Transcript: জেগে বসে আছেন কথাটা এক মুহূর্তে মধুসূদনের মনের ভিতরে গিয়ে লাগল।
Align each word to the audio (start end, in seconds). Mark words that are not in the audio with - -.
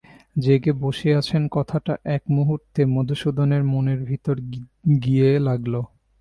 জেগে 0.35 0.73
বসে 0.83 1.09
আছেন 1.15 1.41
কথাটা 1.51 1.93
এক 2.15 2.23
মুহূর্তে 2.29 2.81
মধুসূদনের 2.95 3.63
মনের 3.63 3.99
ভিতরে 4.09 4.41
গিয়ে 5.03 5.29
লাগল। 5.47 5.73